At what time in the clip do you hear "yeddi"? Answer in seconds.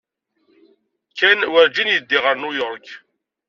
1.93-2.17